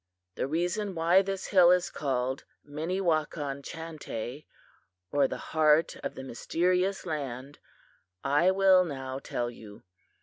"The 0.33 0.47
reason 0.47 0.95
why 0.95 1.21
this 1.21 1.45
hill 1.53 1.69
is 1.69 1.91
called 1.91 2.43
Minnewakan 2.67 3.61
Chantay, 3.61 4.47
or 5.11 5.27
the 5.27 5.37
Heart 5.53 5.95
of 6.03 6.15
the 6.15 6.23
Mysterious 6.23 7.05
Land, 7.05 7.59
I 8.23 8.49
will 8.49 8.83
now 8.83 9.19
tell 9.19 9.51
you. 9.51 9.83